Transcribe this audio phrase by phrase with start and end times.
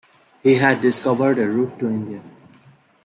[0.41, 2.21] He had discovered a route to India.